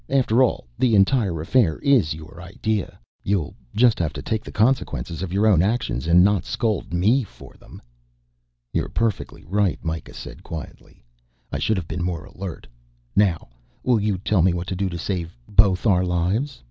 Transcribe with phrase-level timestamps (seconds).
[0.09, 2.97] After all, this entire affair is your idea.
[3.23, 7.23] You'll just have to take the consequences of your own actions and not scold me
[7.23, 7.79] for them."
[8.73, 11.03] "You're perfectly right," Mikah said quietly.
[11.51, 12.65] "I should have been more alert.
[13.15, 13.49] Now
[13.83, 16.59] will you tell me what to do to save both our lives.